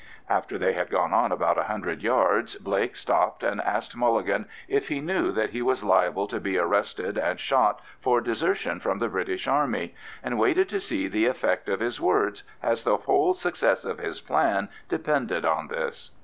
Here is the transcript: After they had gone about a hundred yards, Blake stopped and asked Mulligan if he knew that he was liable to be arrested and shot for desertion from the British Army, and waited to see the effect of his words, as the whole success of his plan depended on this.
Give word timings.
After 0.27 0.57
they 0.57 0.73
had 0.73 0.89
gone 0.89 1.31
about 1.31 1.59
a 1.59 1.65
hundred 1.65 2.01
yards, 2.01 2.55
Blake 2.55 2.95
stopped 2.95 3.43
and 3.43 3.61
asked 3.61 3.95
Mulligan 3.95 4.47
if 4.67 4.87
he 4.87 4.99
knew 4.99 5.31
that 5.31 5.51
he 5.51 5.61
was 5.61 5.83
liable 5.83 6.25
to 6.25 6.39
be 6.39 6.57
arrested 6.57 7.19
and 7.19 7.39
shot 7.39 7.79
for 7.99 8.19
desertion 8.19 8.79
from 8.79 8.97
the 8.97 9.09
British 9.09 9.47
Army, 9.47 9.93
and 10.23 10.39
waited 10.39 10.69
to 10.69 10.79
see 10.79 11.07
the 11.07 11.27
effect 11.27 11.69
of 11.69 11.81
his 11.81 12.01
words, 12.01 12.41
as 12.63 12.83
the 12.83 12.97
whole 12.97 13.35
success 13.35 13.85
of 13.85 13.99
his 13.99 14.19
plan 14.21 14.69
depended 14.89 15.45
on 15.45 15.67
this. 15.67 16.09